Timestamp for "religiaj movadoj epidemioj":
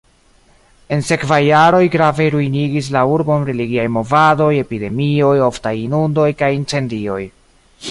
3.51-5.35